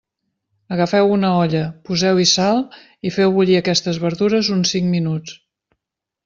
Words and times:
Agafeu 0.75 1.09
una 1.17 1.29
olla, 1.41 1.61
poseu-hi 1.89 2.25
sal 2.31 2.63
i 3.09 3.13
feu 3.19 3.35
bullir 3.37 3.59
aquestes 3.61 4.01
verdures 4.07 4.51
uns 4.57 4.73
cinc 4.75 4.91
minuts. 4.97 5.39